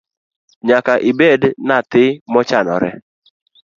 [0.67, 2.89] Nyaka ibed nyathi mo chanore.